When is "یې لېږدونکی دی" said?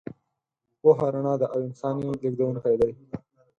2.01-2.91